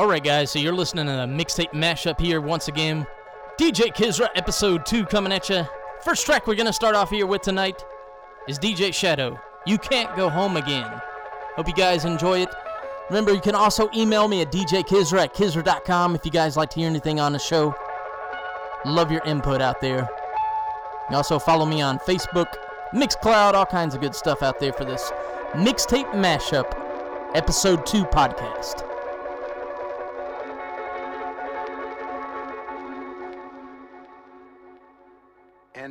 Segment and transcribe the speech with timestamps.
[0.00, 3.06] Alright, guys, so you're listening to the mixtape mashup here once again.
[3.58, 5.62] DJ Kizra, episode 2 coming at you.
[6.02, 7.84] First track we're going to start off here with tonight
[8.48, 9.38] is DJ Shadow.
[9.66, 10.90] You Can't Go Home Again.
[11.54, 12.48] Hope you guys enjoy it.
[13.10, 16.80] Remember, you can also email me at djkizra at kizra.com if you guys like to
[16.80, 17.74] hear anything on the show.
[18.86, 20.08] Love your input out there.
[21.10, 22.54] You also follow me on Facebook,
[22.94, 25.12] Mixcloud, all kinds of good stuff out there for this
[25.52, 26.72] mixtape mashup,
[27.34, 28.89] episode 2 podcast.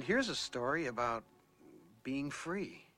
[0.10, 1.24] Here's a story about
[2.04, 2.89] being free.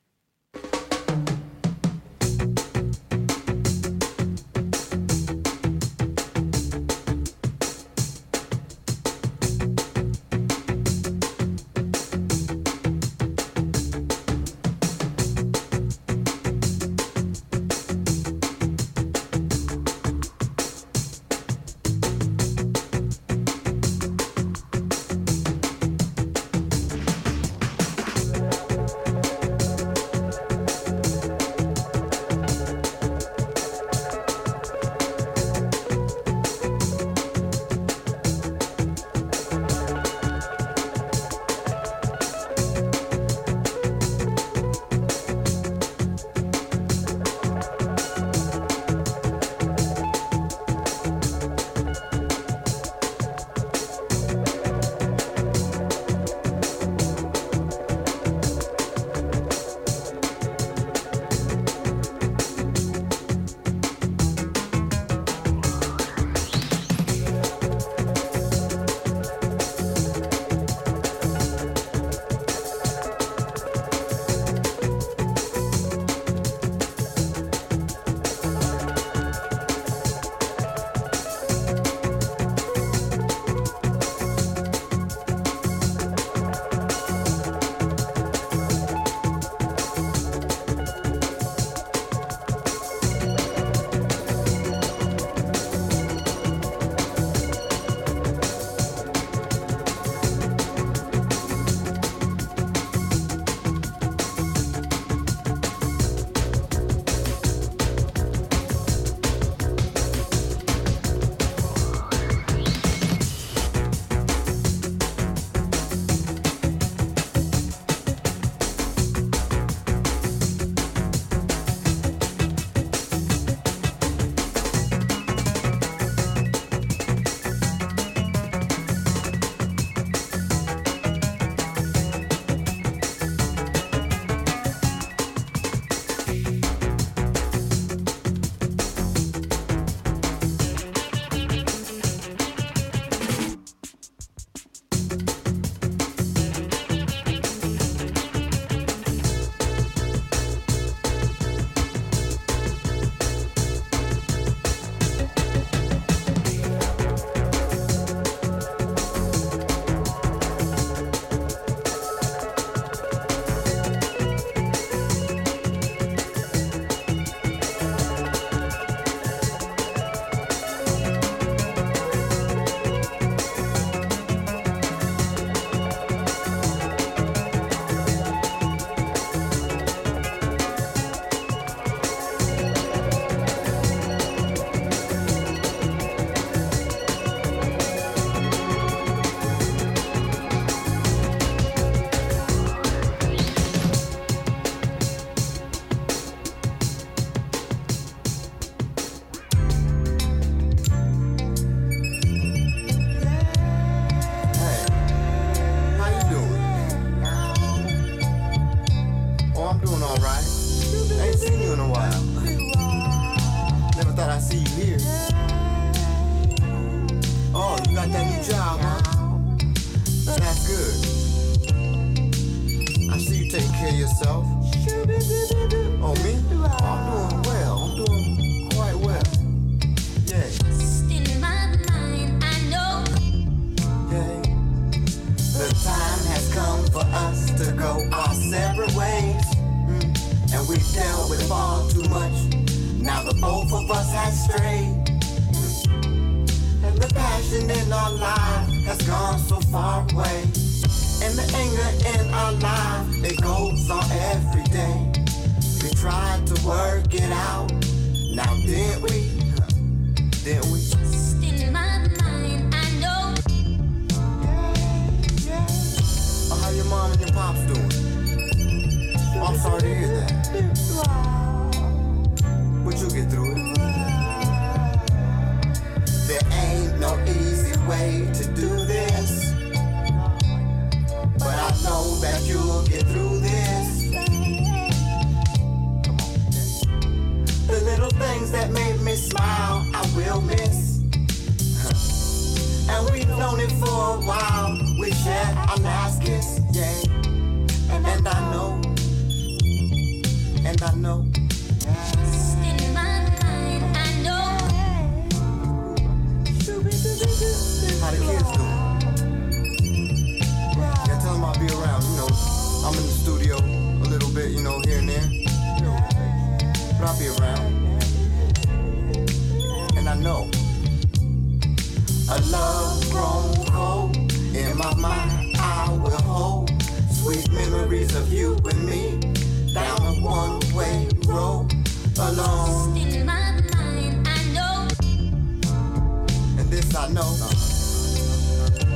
[336.91, 337.35] best I know.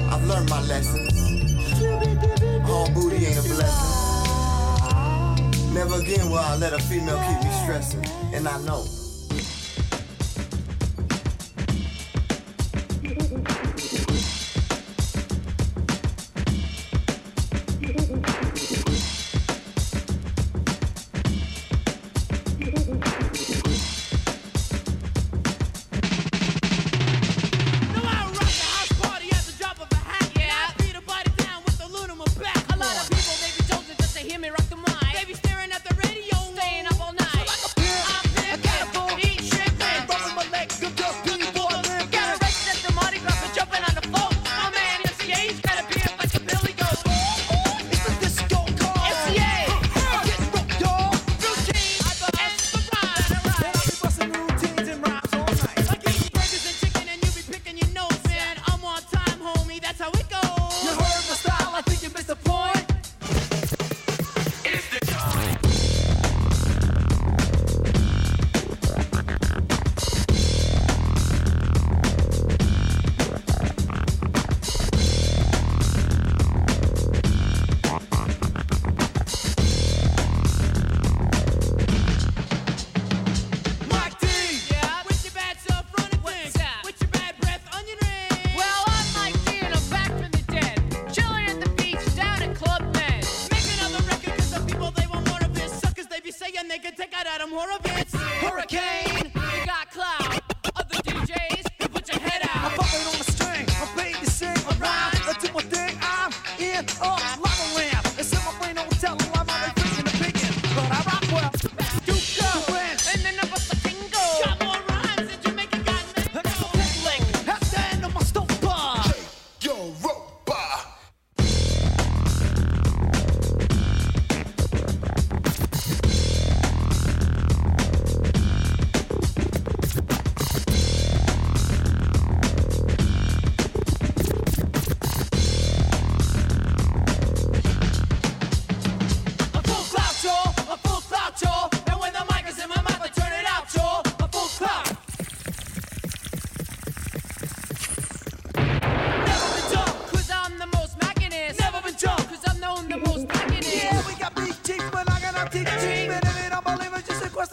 [0.09, 1.13] I've learned my lessons.
[2.63, 3.91] Whole booty ain't a blessing.
[5.73, 9.04] Never again will I let a female keep me stressing, and I know.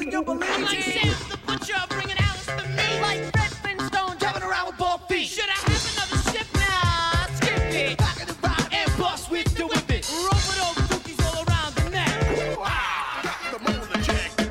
[0.02, 0.40] can you believe?
[0.40, 3.00] Like Sam the butcher bringing Alice to me.
[3.00, 5.28] Like Fred Flintstone jumping around with both feet.
[5.28, 6.68] Should I have another sip now?
[6.72, 7.94] Nah, skip me.
[7.96, 10.10] Back in the ride and bust with the whip it.
[10.10, 12.10] Roll with all the dookies all around the neck.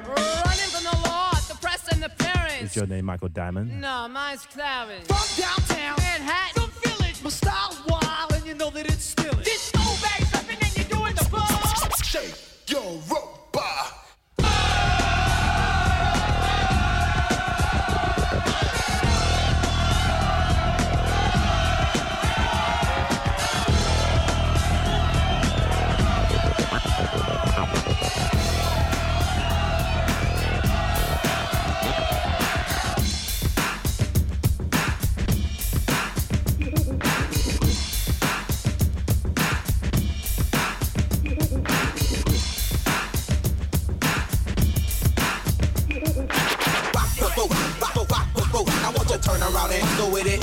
[0.07, 2.71] Running from the law, the press and the parents.
[2.71, 3.81] Is your name Michael Diamond?
[3.81, 5.07] No, mine's Clarence.
[5.07, 6.63] From downtown Manhattan.
[6.63, 7.21] From Village.
[7.23, 9.43] My style's wild and you know that it's stealing.
[9.43, 11.47] This throwback rapping and you're doing the ball.
[12.03, 12.35] Shake
[12.67, 13.30] your rope.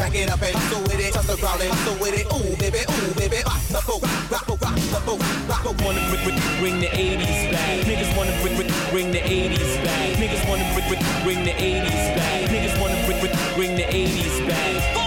[0.08, 2.24] I get up and do with it, tussle around and do with it.
[2.32, 4.00] Ooh, baby, ooh, baby, rock the boat,
[4.32, 7.84] rock the rock the boat, rock the wanna bring, bring, bring the 80s back.
[7.84, 10.16] Niggas wanna bring, bring, bring the 80s back.
[10.16, 12.48] Niggas wanna bring, bring, bring the 80s back.
[12.48, 14.97] Niggas wanna bring, bring, bring the 80s back.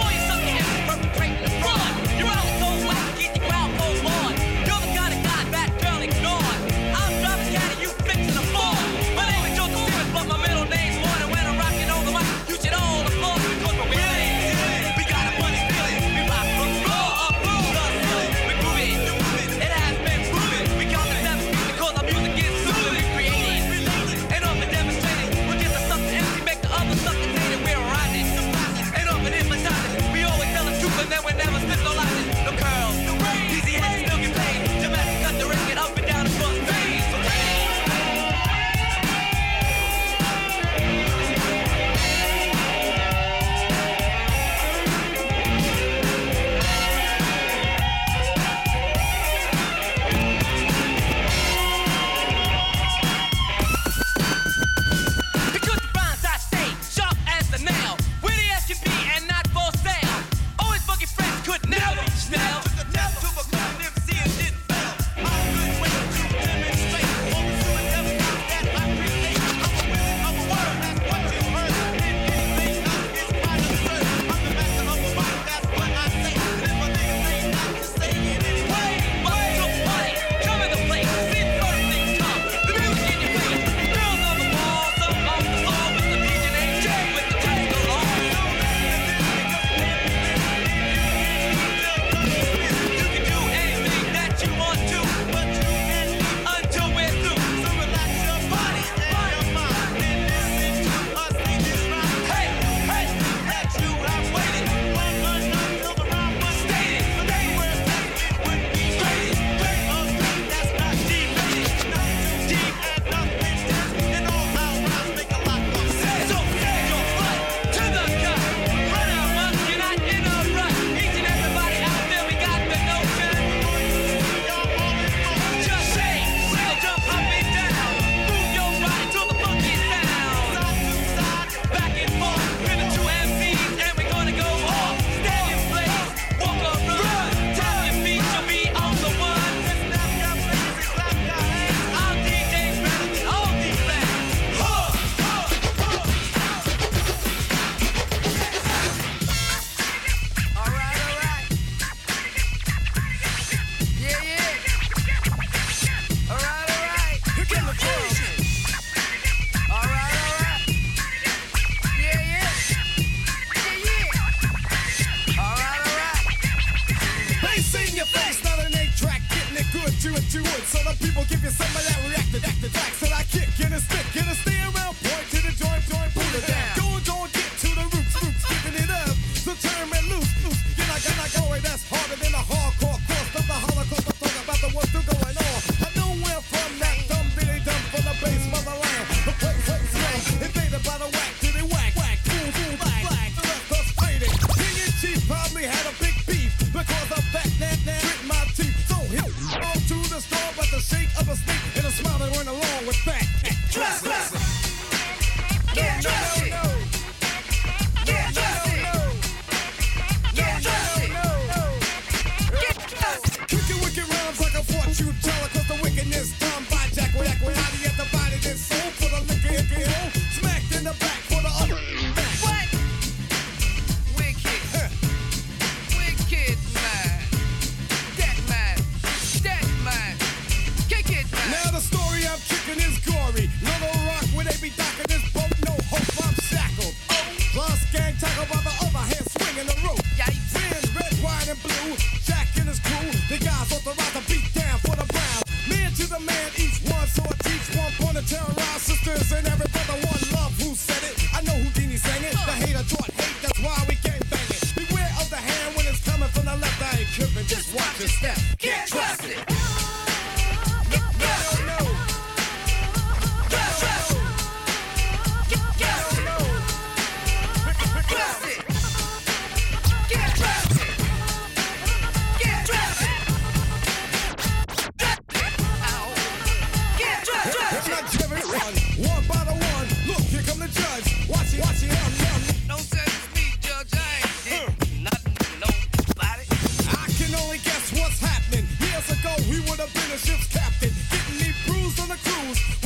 [289.36, 290.90] know he would have been a ship's captain.
[291.10, 292.81] Getting me bruised on the cruise.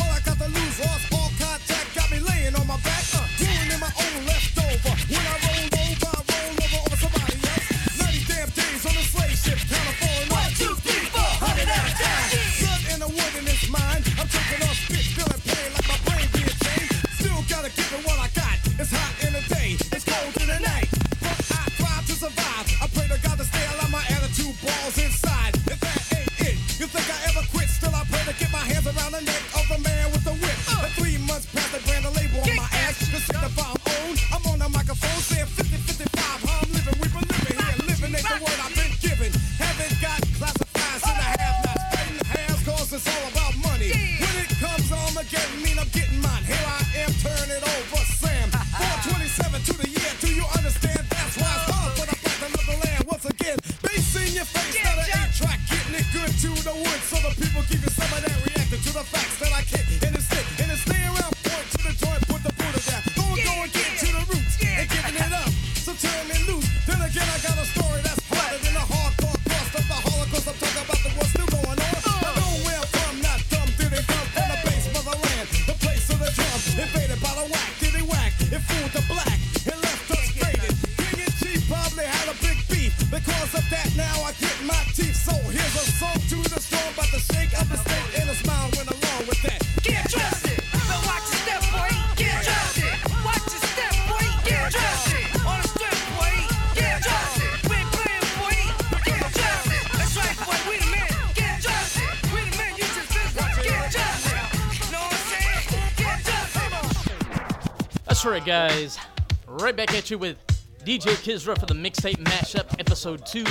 [108.36, 108.98] Alright, guys,
[109.46, 110.36] right back at you with
[110.84, 113.46] DJ Kizra for the mixtape mashup episode 2.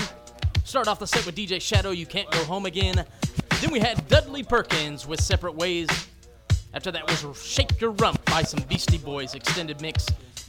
[0.63, 3.03] Start off the set with DJ Shadow, You Can't Go Home Again.
[3.62, 5.89] Then we had Dudley Perkins with Separate Ways.
[6.75, 10.05] After that was Shake Your Rump by some Beastie Boys extended mix.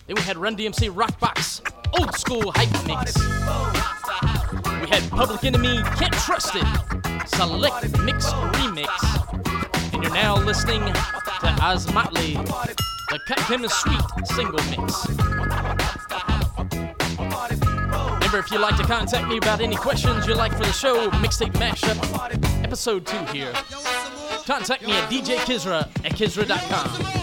[0.07, 1.63] Then we had Run DMC Rockbox,
[1.99, 3.17] Old School Hype Mix.
[4.83, 9.95] We had Public Enemy, Can't Truss It, Select Mix Remix.
[9.95, 10.93] And you're now listening to
[11.63, 12.77] Ozomatli
[13.17, 15.09] the Cut Chemist Suite single mix.
[18.15, 21.09] Remember, if you'd like to contact me about any questions you'd like for the show,
[21.11, 23.53] Mixtape Mashup, Episode 2 here,
[24.45, 27.16] contact me at djkizra at kizra.com.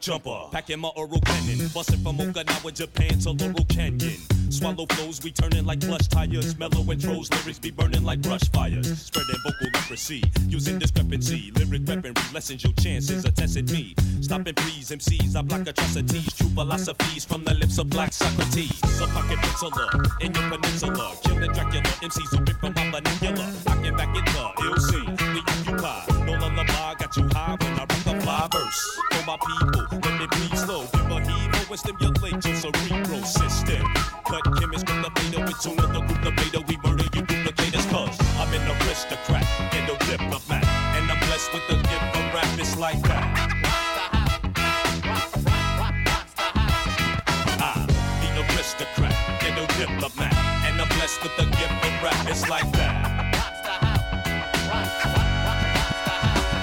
[0.00, 4.16] jumper, packing my oral cannon, busting from Okinawa, Japan to Laurel Canyon.
[4.50, 6.58] Swallow flows, we turning like plush tires.
[6.58, 9.02] Mellow intros, lyrics be burning like brush fires.
[9.02, 11.52] Spreading vocal leprosy, using discrepancy.
[11.54, 13.94] Lyric weaponry lessens your chances of me.
[14.20, 16.32] Stopping please, MCs, I block atrocities.
[16.34, 18.80] True philosophies from the lips of black Socrates.
[19.00, 21.14] A pocket penciler in your peninsula.
[21.22, 23.52] Killing Dracula, MCs who rip from my vernacular.
[23.66, 25.04] I can back it up, ill see.
[25.34, 26.24] We occupy.
[26.24, 28.98] No lullaby, got you high when I rock a fly verse.
[29.12, 29.89] For my people,
[31.70, 33.82] and stimulate your cerebral system.
[34.26, 36.64] Cut chemists from the beta with tuna, the group the beta.
[36.66, 40.64] We murder you duplicators, cause I'm an aristocrat and a diplomat.
[40.96, 43.22] And I'm blessed with the gift of rap, it's like that.
[47.60, 47.86] I,
[48.34, 50.34] the aristocrat and a diplomat.
[50.66, 52.94] And I'm blessed with the gift of rap, it's like that.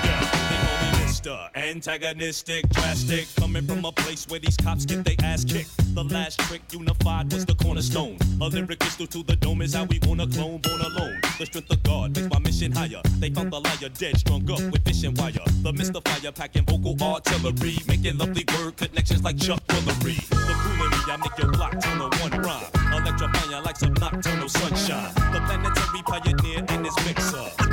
[0.04, 1.50] Yeah, they call me Mr.
[1.56, 3.26] Antagonistic, drastic,
[3.58, 5.72] coming from a place where these cops get their ass kicked.
[5.96, 8.18] The last trick unified was the cornerstone.
[8.42, 11.20] A lyric crystal to the dome is how we wanna clone, born alone.
[11.40, 13.02] The strength of God makes my mission higher.
[13.20, 15.46] They found the liar dead, strung up with fishing wire.
[15.64, 20.18] The mystifier packing vocal artillery, making lovely word connections like Chuck Woolery.
[20.30, 22.70] The coolery, I make your block turn to one rhyme.
[22.94, 25.14] Electrifying like some nocturnal sunshine.
[25.34, 27.68] The planetary pioneer in his mixer.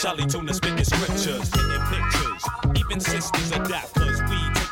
[0.00, 2.42] Chali 2na spitting scriptures, pictures.
[2.74, 4.19] Even sisters adapt, cause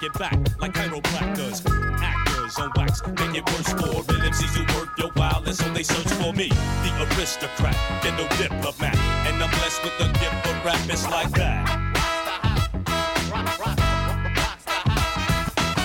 [0.00, 1.62] take it back like chiropractors.
[2.00, 5.68] Actors on wax, make it worse for real MCs who work your wild, and so
[5.72, 6.48] they search for me.
[6.48, 8.96] The aristocrat, get no diplomat.
[9.26, 11.64] And I'm blessed with the gift for rap, it's like that.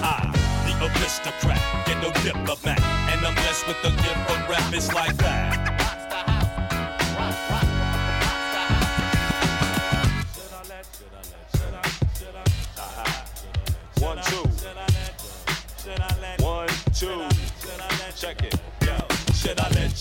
[0.04, 0.32] I,
[0.68, 2.82] the aristocrat, get no diplomat.
[3.12, 5.63] And I'm blessed with the gift for rap, it's like that.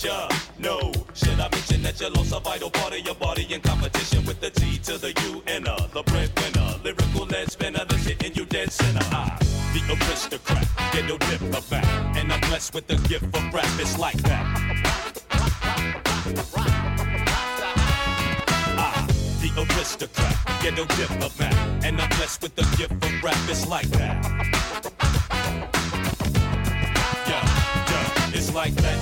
[0.03, 0.27] Ya
[0.59, 0.91] know?
[1.13, 4.39] Should I mention that you lost a vital part of your body in competition with
[4.41, 6.79] the T to the U and uh, the breadwinner?
[6.83, 9.05] Lyrical lead spinner, the shit in you dead center.
[9.11, 9.37] I,
[9.73, 12.17] the aristocrat, get no dip of diplomat.
[12.17, 14.45] And I'm blessed with the gift of rap, it's like that.
[19.41, 21.85] The aristocrat, get no diplomat.
[21.85, 24.32] And I'm blessed with the gift of rap, it's like that.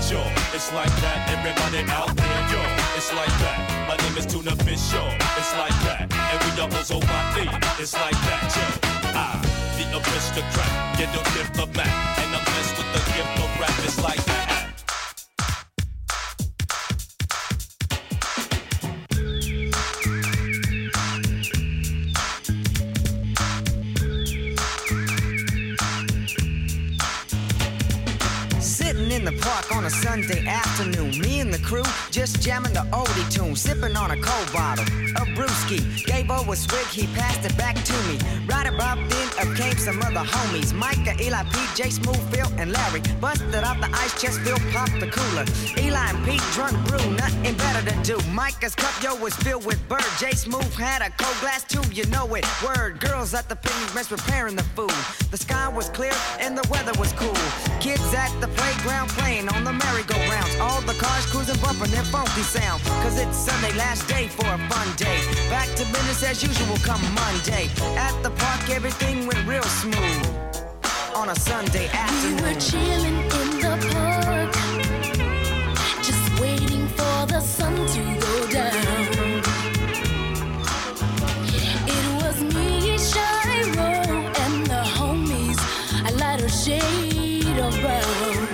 [0.09, 0.23] Yo.
[0.53, 2.61] It's like that, everybody out there, yo.
[2.97, 3.59] It's like that.
[3.87, 5.03] My name is Tuna Fish, yo.
[5.37, 6.09] It's like that.
[6.09, 7.21] And we are also my
[7.77, 8.65] It's like that, yo.
[9.13, 9.37] I,
[9.77, 11.93] the aristocrat, get no diplomat.
[12.21, 14.40] And I'm blessed with the gift of rap, it's like that.
[31.71, 34.85] Crew just jamming the oldie tune, sipping on a cold bottle
[35.19, 35.79] of brewski.
[36.05, 38.17] Gave over a swig, he passed it back to me.
[38.47, 43.01] Right about then, up came some other homies, Micah, Eli, PJ, Smooth, Phil, and Larry.
[43.19, 45.45] Busted out the ice chest, Phil popped the cooler.
[45.77, 48.17] Eli and Pete drunk brew, nothing better to do.
[48.31, 50.03] Micah's cup, yo, was filled with bird.
[50.19, 52.45] J, Smooth had a cold glass too, you know it.
[52.63, 54.93] Word, girls at the picnic mess preparing the food.
[55.31, 57.33] The sky was clear and the weather was cool.
[57.79, 60.55] Kids at the playground playing on the merry-go-rounds.
[60.59, 62.81] All the cars cruising, bumping their funky sound.
[63.03, 65.19] Cause it's Sunday, last day for a fun day.
[65.49, 67.67] Back to business as usual come Monday.
[67.97, 70.25] At the park, everything went real smooth.
[71.15, 72.35] On a Sunday afternoon.
[72.37, 74.53] We were chilling in the park,
[76.01, 79.43] just waiting for the sun to go down.
[81.97, 83.91] It was me, Shiro,
[84.43, 85.59] and the homies,
[86.09, 88.47] a lighter shade of brown.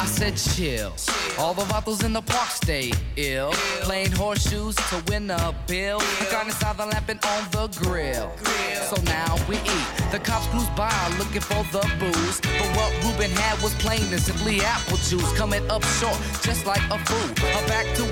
[0.00, 0.92] I said chill.
[1.38, 3.52] All the bottles in the park stay ill.
[3.82, 5.98] Playing horseshoes to win a bill.
[5.98, 8.32] The carne asada lamping on the grill.
[8.88, 9.86] So now we eat.
[10.10, 12.40] The cops cruise by looking for the booze.
[12.40, 15.30] But what Ruben had was plain and simply apple juice.
[15.36, 17.34] Coming up short, just like a fool.
[17.68, 18.04] Back to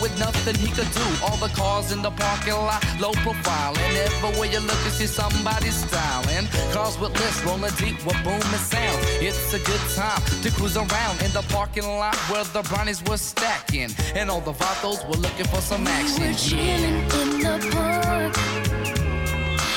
[0.00, 1.06] with nothing he could do.
[1.24, 3.76] All the cars in the parking lot, low profile.
[3.76, 6.46] And everywhere you look, you see somebody styling.
[6.72, 9.04] Cars with lifts rolling deep with booming sounds.
[9.20, 13.16] It's a good time to cruise around in the parking lot where the brownies were
[13.16, 13.90] stacking.
[14.14, 16.22] And all the vatos were looking for some action.
[16.22, 18.34] We were chilling in the park,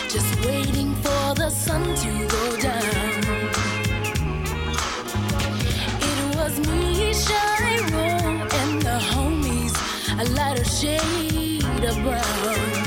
[0.10, 3.41] just waiting for the sun to go down.
[6.10, 8.20] It was me, Shiro, and the homies, a
[10.34, 12.82] lighter shade of brown.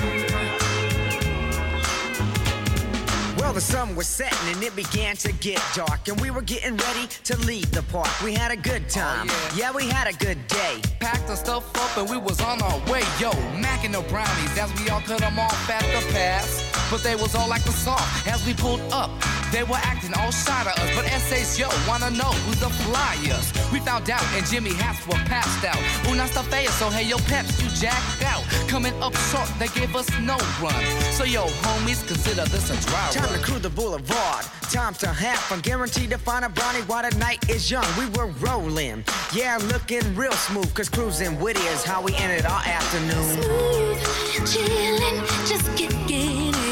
[3.37, 6.76] Well, the sun was setting and it began to get dark, and we were getting
[6.76, 8.09] ready to leave the park.
[8.22, 9.28] We had a good oh, time.
[9.54, 9.70] yeah.
[9.72, 10.80] we had a good day.
[11.00, 13.02] Packed our stuff up and we was on our way.
[13.20, 13.30] Yo,
[13.61, 16.62] macking the brownies as we all cut them off at the pass.
[16.90, 19.11] But they was all like the song as we pulled up.
[19.54, 23.52] They were acting all shy to us, but essays, yo, wanna know who's the flyers.
[23.72, 25.78] We found out and Jimmy hats were passed out.
[26.10, 28.42] Una está fea, so hey, yo, peps, you jacked out.
[28.66, 30.82] Coming up short, they gave us no run.
[31.12, 33.38] So yo, homies, consider this a dry Time run.
[33.38, 34.44] to cruise the boulevard.
[34.72, 35.60] Time to have fun.
[35.60, 37.86] Guaranteed to find a brownie while the night is young.
[37.96, 39.04] We were rolling.
[39.32, 40.74] Yeah, looking real smooth.
[40.74, 43.40] Cause cruising witty is how we ended our afternoon.
[43.40, 46.63] Smooth, chillin', just kicking it.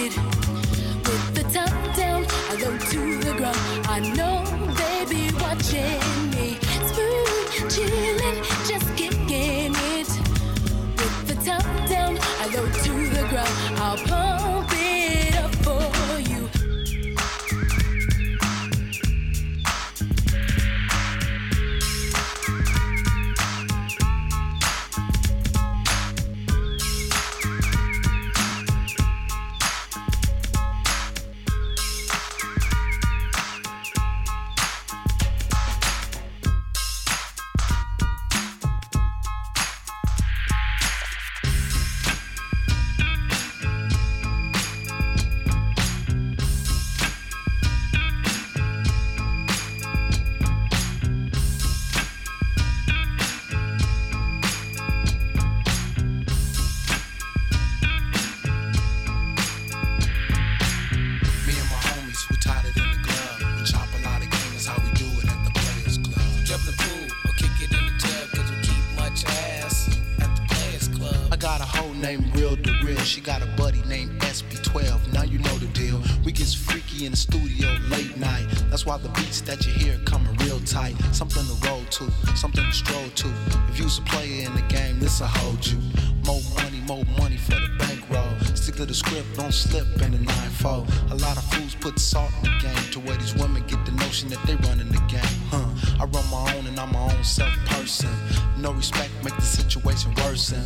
[2.61, 3.57] Go to the ground.
[3.89, 4.45] I know
[4.77, 6.59] they be watching me.
[6.93, 8.39] Smooth, chillin',
[8.69, 10.09] just kicking it.
[10.99, 13.79] With the top down, I go to the ground.
[13.79, 14.62] I'll pump
[71.43, 73.01] got a hoe named Real to Real.
[73.01, 75.13] She got a buddy named SB12.
[75.13, 76.01] Now you know the deal.
[76.25, 78.47] We gets freaky in the studio late night.
[78.71, 80.95] That's why the beats that you hear coming real tight.
[81.11, 83.29] Something to roll to, something to stroll to.
[83.69, 85.79] If you's a player in the game, this'll hold you.
[86.27, 88.39] More money, more money for the bankroll.
[88.55, 91.11] Stick to the script, don't slip in the 9-4.
[91.11, 93.93] A lot of fools put salt in the game to where these women get the
[93.93, 95.39] notion that they running the game.
[95.51, 95.67] Huh?
[96.01, 98.11] I run my own and I'm my own self person.
[98.59, 100.63] No respect make the situation worsen.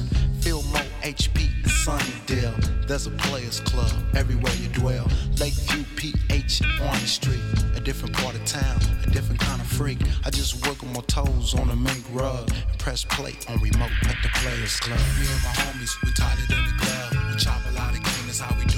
[1.06, 2.88] HP than Sunnydale.
[2.88, 5.06] There's a players club everywhere you dwell.
[5.38, 7.40] Lakeview, PH, Orange Street.
[7.76, 9.98] A different part of town, a different kind of freak.
[10.24, 13.92] I just work on my toes on a mink rug and press play on remote
[14.02, 14.98] at the players club.
[15.20, 17.30] Me and my homies, we it in the glove.
[17.30, 18.75] We chop a lot of game, that's how we do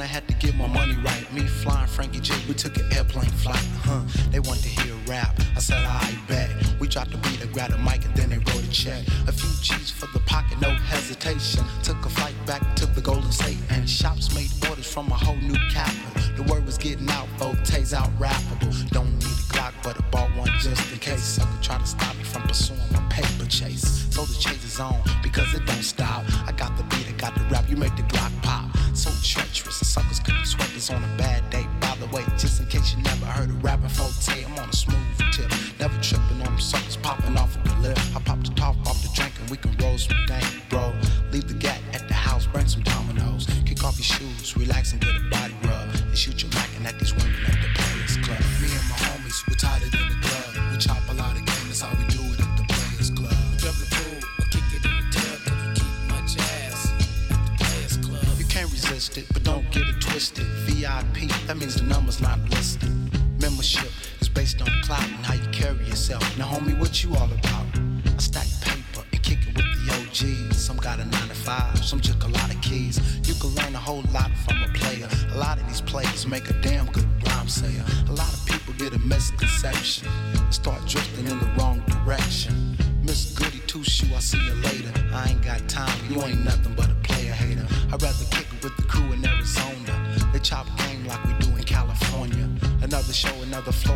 [0.00, 1.26] I had to get my money right.
[1.32, 3.66] Me flying Frankie J, we took an airplane flight.
[3.82, 4.02] Huh?
[4.30, 5.38] They wanted to hear rap.
[5.56, 6.50] I said, I bet.
[6.78, 9.02] We dropped the beat, I grabbed a mic, and then they wrote a check.
[9.26, 11.64] A few G's for the pocket, no hesitation.
[11.82, 15.36] Took a flight back to the Golden State, and shops made orders from a whole
[15.36, 16.22] new capital.
[16.36, 18.90] The word was getting out, 4-Tay's out rappable.
[18.90, 21.22] Don't need a Glock, but I bought one just in case.
[21.22, 24.06] Sucker try to stop me from pursuing my paper chase.
[24.10, 25.95] So the chase is on because it don't stop.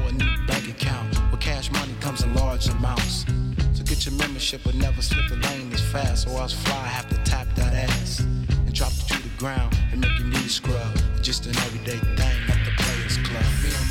[0.08, 1.14] A new bank account.
[1.30, 3.24] Where cash money comes in large amounts.
[3.74, 6.28] So get your membership, but never slip the lane as fast.
[6.28, 8.20] Or else fly have to tap that ass.
[8.20, 10.92] And drop it to the ground and make your knees scrub.
[11.22, 13.89] Just an everyday thing at the Players Club.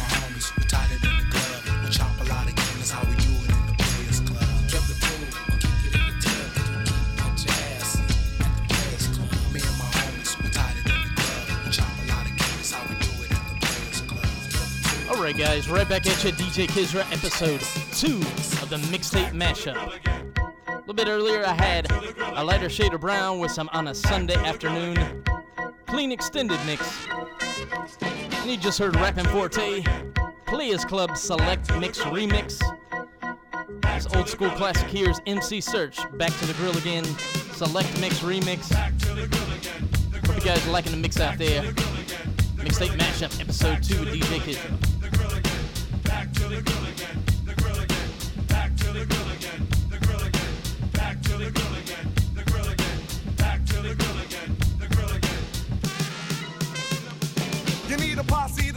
[15.29, 17.61] Right, guys, right back at you, DJ Kizra, episode
[17.93, 18.17] two
[18.63, 19.75] of the mixtape mashup.
[20.67, 21.85] A little bit earlier, I had
[22.35, 25.23] a lighter shade of brown with some on a Sunday afternoon
[25.85, 27.05] clean extended mix.
[28.01, 29.85] And you just heard Rappin' 4-Tay,
[30.47, 32.59] Players Club Select Mix Remix.
[33.83, 37.05] This old school classic here is MC Serch, Back to the Grill again,
[37.53, 38.73] Select Mix Remix.
[40.25, 41.61] Hope you guys are liking the mix out there.
[42.55, 44.88] Mixtape Mashup, episode two with DJ Kizra.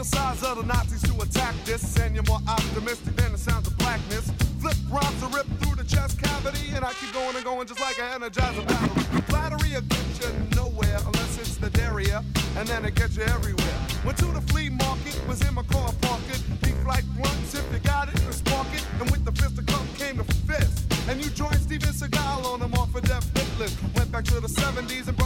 [0.03, 3.69] The size of the Nazis to attack this, and you're more optimistic than the sounds
[3.69, 4.33] of blackness.
[4.59, 7.81] Flip rhymes to rip through the chest cavity, and I keep going and going just
[7.81, 9.23] like an energizer battery.
[9.31, 12.21] Flattery will get you nowhere unless it's the derriere,
[12.57, 13.79] and then it gets you everywhere.
[14.05, 16.43] Went to the flea market, was in my car pocket.
[16.63, 18.85] Deep like blunts, if you got it, then spark it.
[18.99, 20.83] And with the fist of cup came the fist.
[21.09, 23.79] And you joined Steven Seagal on them off a death hit list.
[23.95, 25.17] Went back to the 70s and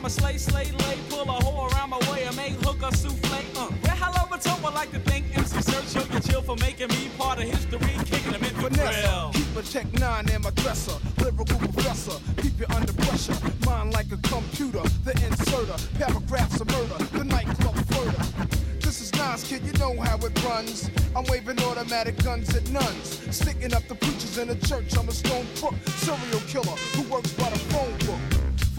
[0.00, 0.96] I'm a slay, slay, lay.
[1.10, 3.36] Pull a hoe around my way and make hooker souffle.
[3.54, 5.94] Uh, yeah, hello, but I like to thank MC Serch.
[5.94, 7.92] Yo, you chill for making me part of history.
[8.06, 9.30] Kicking them in the grill.
[9.34, 10.96] keep a check nine in my dresser.
[11.18, 13.36] Lyrical professor, keep you under pressure.
[13.66, 15.76] Mind like a computer, the inserter.
[15.98, 18.80] Paragraphs of murder, the nightclub flirter.
[18.80, 20.88] This is Nas, kid, you know how it runs.
[21.14, 23.20] I'm waving automatic guns at nuns.
[23.30, 24.96] Sticking up the preachers in the church.
[24.96, 27.99] I'm a stone crook, serial killer who works by the phone.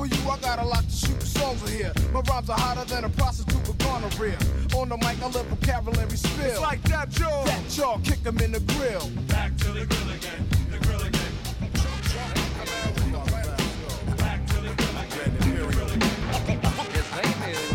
[0.02, 1.94] For you, I got a lot to shoot songs in here.
[2.12, 4.36] My rhymes are hotter than a prostitute with gonorrhea.
[4.76, 6.44] On the mic, I live vocabulary spill.
[6.44, 7.44] It's like that, Joe.
[7.46, 9.12] That jaw, kick 'em in the grill.
[9.28, 10.48] Back to the grill again.
[10.72, 11.22] The grill again.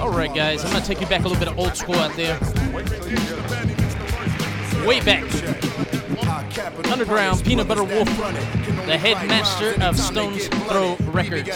[0.01, 2.17] All right, guys, I'm gonna take you back a little bit of old school out
[2.17, 2.37] there.
[4.85, 5.23] Way back.
[6.59, 8.09] Underground Peanut Butter Wolf,
[8.87, 11.49] the headmaster of Stones Throw Records,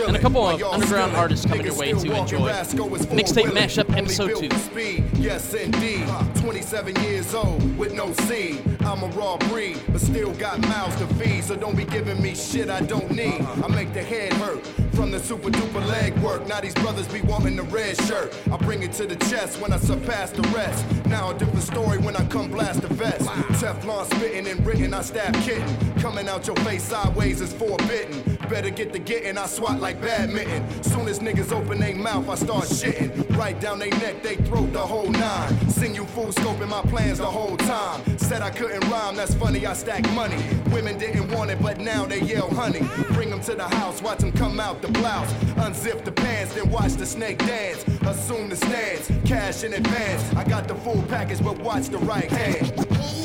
[0.00, 2.50] and a couple of underground artists coming your way to enjoy.
[2.50, 4.36] Mixtape Mashup Episode
[4.74, 5.04] 2.
[5.20, 6.08] Yes indeed.
[6.36, 8.60] 27 years old with no seed.
[8.80, 11.44] I'm a raw breed, but still got mouths to feed.
[11.44, 13.40] So don't be giving me shit I don't need.
[13.42, 16.46] I make the head hurt from the super duper leg work.
[16.48, 18.36] Now these brothers be wanting the red shirt.
[18.50, 20.84] I bring it to the chest when I surpass the rest.
[21.06, 23.28] Now a different story when I come blast the vest.
[23.60, 25.94] Teflon spitting and written, I stab kitten.
[26.00, 28.38] Coming out your face sideways is forbidden.
[28.48, 30.82] Better get the getting, I swat like badminton.
[30.82, 33.36] Soon as niggas open their mouth, I start shitting.
[33.36, 35.70] Right down they neck, they throat the whole nine.
[35.70, 38.18] Sing you full scoping my plans the whole time.
[38.18, 40.36] Said I couldn't rhyme, that's funny, I stack money.
[40.70, 42.82] Women didn't want it, but now they yell honey.
[43.12, 45.32] Bring them to the house, watch them come out the blouse.
[45.64, 47.84] Unzip the pants, then watch the snake dance.
[48.02, 50.34] Assume the stance, cash in advance.
[50.34, 53.21] I got the full package, but watch the right hand.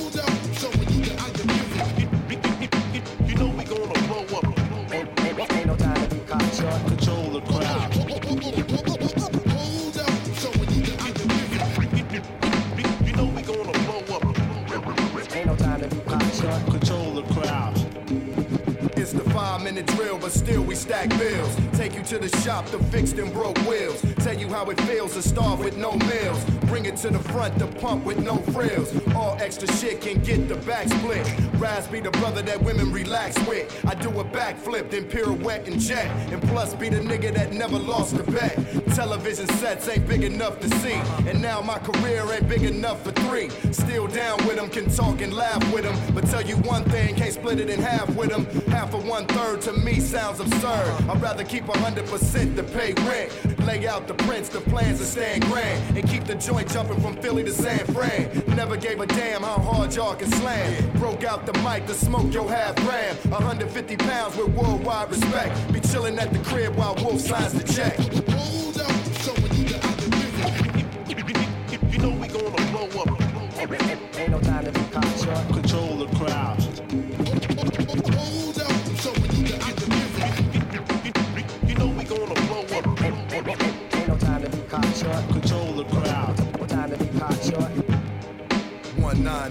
[20.28, 21.56] But still we stack bills.
[21.78, 24.02] Take you to the shop to fix them broke wheels.
[24.20, 26.44] Tell you how it feels to starve with no meals.
[26.66, 28.92] Bring it to the front to pump with no frills.
[29.16, 31.26] All extra shit can get the back split.
[31.60, 33.86] Raz be the brother that women relax with.
[33.86, 36.08] I do a backflip, then pirouette and jet.
[36.32, 38.58] And plus be the nigga that never lost a bet.
[38.96, 41.00] Television sets ain't big enough to see.
[41.30, 43.50] And now my career ain't big enough for three.
[43.72, 45.96] Still down with them, can talk and laugh with them.
[46.14, 48.46] But tell you one thing, can't split it in half with them.
[48.72, 51.10] Half of one third to me sounds absurd.
[51.10, 53.57] I'd rather keep a 100% to pay rent.
[53.68, 55.98] Lay out the prints, the plans, and stand grand.
[55.98, 58.32] And keep the joint jumping from Philly to San Fran.
[58.56, 60.90] Never gave a damn how hard y'all can slam.
[60.94, 63.18] Broke out the mic to smoke your half gram.
[63.30, 65.74] 150 pounds with worldwide respect.
[65.74, 68.57] Be chilling at the crib while Wolf signs the check.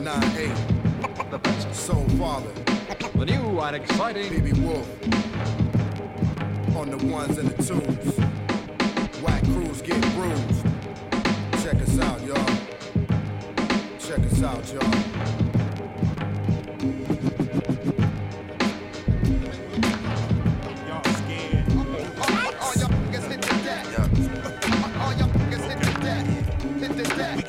[0.04, 1.74] 1998.
[1.74, 2.52] Soul Father.
[3.14, 4.86] The new and exciting PB Wolf.
[6.76, 8.18] On the ones and the twos.
[9.22, 10.66] White crews get bruised.
[11.64, 12.46] Check us out, y'all.
[13.98, 15.15] Check us out, y'all.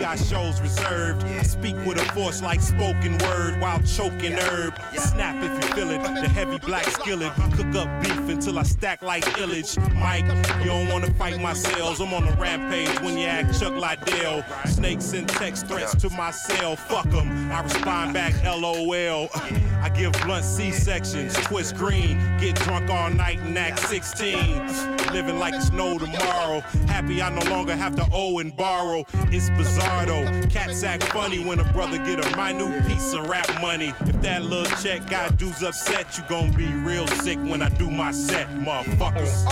[0.07, 1.23] Got shows reserved.
[1.25, 4.73] I speak with a force like spoken word while choking herb.
[4.95, 7.31] Snap if you The heavy black skillet.
[7.55, 9.77] Cook up beef until I stack like illage.
[9.93, 10.25] Mike,
[10.63, 11.99] you don't wanna fight my sales.
[12.01, 14.43] I'm on a rampage when you act Chuck Liddell.
[14.65, 16.75] Snakes and text threats to my cell.
[16.75, 17.51] Fuck 'em.
[17.51, 19.29] I respond back LOL.
[19.83, 21.35] I give blunt C sections.
[21.35, 22.17] Twist green.
[22.39, 24.67] Get drunk all night and act 16.
[25.13, 26.61] Living like it's no tomorrow.
[26.87, 29.05] Happy I no longer have to owe and borrow.
[29.31, 30.25] It's bizarre though.
[30.49, 33.93] Cats act funny when a brother get a minute piece of rap money.
[34.01, 37.91] If that little check got dudes upset, you gon' be real sick when I do
[37.91, 39.43] my set, motherfuckers.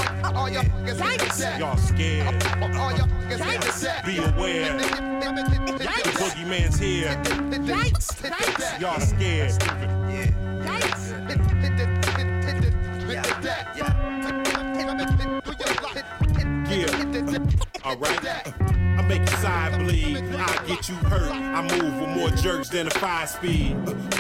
[1.60, 2.40] Y'all scared.
[4.06, 4.78] Be aware.
[4.78, 7.12] The boogeyman's here.
[8.80, 9.62] Y'all scared.
[10.10, 10.46] Yeah.
[17.86, 18.26] Alright.
[18.26, 20.18] I make your side bleed.
[20.18, 21.32] I get you hurt.
[21.32, 23.76] I move with more jerks than a five speed.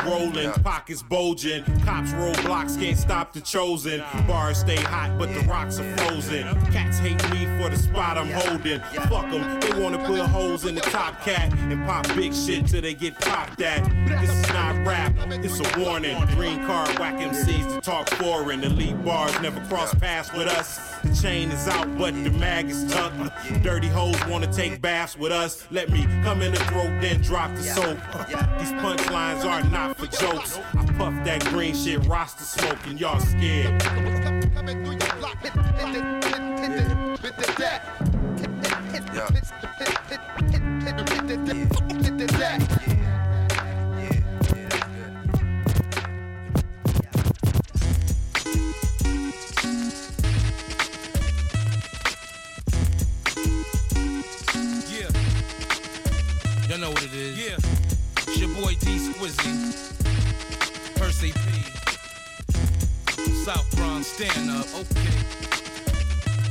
[0.05, 1.63] Rolling, pockets bulging.
[1.83, 4.03] Cops roll blocks, can't stop the chosen.
[4.27, 6.43] Bars stay hot, but the rocks are frozen.
[6.71, 8.79] Cats hate me for the spot I'm holding.
[9.09, 12.81] Fuck them, they wanna put holes in the top cat and pop big shit till
[12.81, 13.83] they get popped at.
[14.21, 16.23] This is not rap, it's a warning.
[16.35, 18.63] Green card whack MCs to talk foreign.
[18.63, 20.79] Elite bars never cross paths with us.
[21.03, 23.63] The chain is out, but the mag is tucked.
[23.63, 25.65] Dirty hoes wanna take baths with us.
[25.71, 27.97] Let me come in the throat, then drop the soap.
[28.59, 30.59] These punchlines are not for jokes.
[30.73, 33.81] I puff that green shit, roster smoke, and y'all scared.
[39.13, 39.29] Yeah.
[64.05, 64.67] Stand up.
[64.75, 65.17] Okay.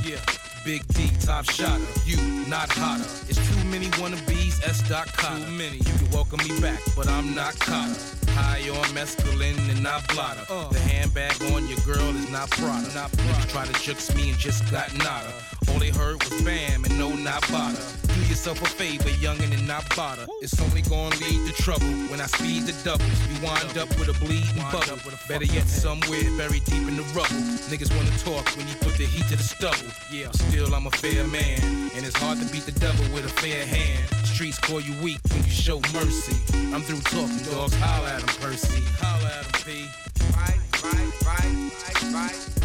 [0.03, 0.19] Yeah.
[0.65, 1.83] Big D, top shotter.
[2.05, 3.03] You, not hotter.
[3.29, 4.87] It's too many wannabes, S.
[4.89, 5.77] Dot Too many.
[5.77, 7.95] You can welcome me back, but I'm not Cotter.
[8.31, 10.41] High on mescaline and not blotter.
[10.49, 10.69] Uh.
[10.69, 12.93] The handbag on your girl is not Prada.
[12.93, 13.47] Not Prada.
[13.47, 15.31] Try to jukes me and just got nada.
[15.69, 18.04] All they heard was bam and no not bada.
[18.15, 20.25] Do yourself a favor, youngin' and not bother.
[20.41, 23.03] It's only gonna lead to trouble when I speed the double.
[23.27, 24.95] You wind up with a bleeding bubble.
[25.27, 27.43] Better yet, somewhere buried deep in the rubble.
[27.67, 29.91] Niggas wanna talk when you put the heat to the stubble.
[30.09, 31.59] Yeah, still I'm a fair man,
[31.93, 34.07] and it's hard to beat the devil with a fair hand.
[34.23, 36.39] Streets call you weak when you show mercy.
[36.73, 37.75] I'm through talking, dogs.
[37.75, 38.83] Holla at him, Percee.
[39.03, 39.89] Holla at him, P.
[40.31, 41.51] Right, right, right,
[41.83, 42.64] right, right.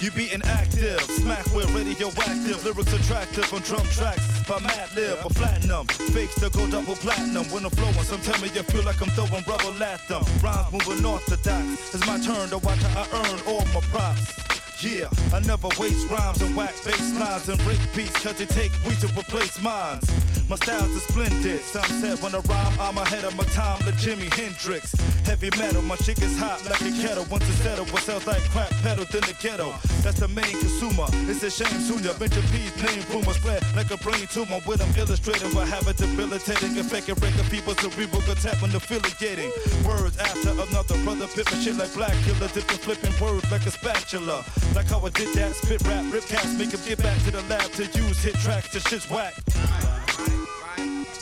[0.00, 5.88] You beating active, smack with radioactive, lyrics attractive on drum tracks by Madlib or Platinum.
[5.88, 7.94] Fakes to go double platinum when I'm flowing.
[8.04, 10.22] Some tell me you feel like I'm throwing rubble at them.
[10.40, 11.94] Rhymes moving orthodox.
[11.94, 14.38] It's my turn to watch how I earn all my props.
[14.80, 18.70] Yeah, I never waste rhymes and whack bass lines and break beats cause they take
[18.86, 20.37] weeks to replace minds.
[20.48, 21.60] My styles are splendid.
[21.60, 24.94] Some said when I rhyme, I'm ahead of my time, like Jimi Hendrix.
[25.28, 27.26] Heavy metal, my chick is hot like a kettle.
[27.30, 29.74] Once it settle, what sells like crack pedals in the ghetto.
[30.00, 31.04] That's the main consumer.
[31.28, 31.68] It's a shame
[32.00, 34.60] ya Bench P's name rumor spread like a brain tumor.
[34.64, 39.52] With them illustrating what habit debilitating, affecting regular people cerebral attack when affiliating.
[39.84, 44.44] Words after another brother pippin' shit like black killer, dipping flipping words like a spatula.
[44.74, 47.42] Like how I did that, spit rap, rip cast, make him get back to the
[47.52, 48.72] lab to use hit tracks.
[48.72, 49.34] The shit's whack.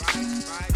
[0.05, 0.76] Haters.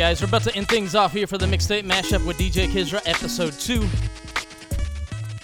[0.00, 3.02] Guys, we're about to end things off here for the mixtape mashup with DJ Kizra,
[3.04, 3.86] episode two.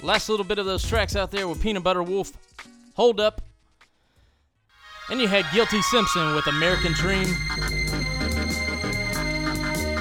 [0.02, 2.32] Last little bit of those tracks out there with Peanut Butter Wolf,
[2.94, 3.42] Hold Up,
[5.10, 7.26] and you had Guilty Simpson with American Dream.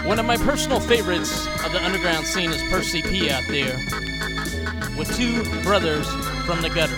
[0.08, 3.76] One of my personal favorites of the underground scene is Percee P out there
[4.98, 6.08] with two brothers
[6.46, 6.96] from the gutter.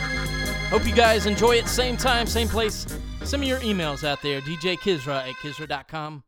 [0.69, 1.67] Hope you guys enjoy it.
[1.67, 2.85] Same time, same place.
[3.23, 6.23] Send me your emails out there, DJ Kizra at Kizra.com.